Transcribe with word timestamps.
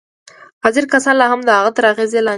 حاضر 0.63 0.83
کسان 0.93 1.15
لا 1.19 1.25
هم 1.31 1.41
د 1.45 1.49
هغه 1.57 1.71
تر 1.77 1.83
اغېز 1.91 2.11
لاندې 2.15 2.27
وو 2.27 2.29